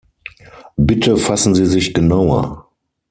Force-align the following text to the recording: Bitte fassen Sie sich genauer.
Bitte 0.77 1.15
fassen 1.15 1.53
Sie 1.53 1.67
sich 1.67 1.93
genauer. 1.93 2.65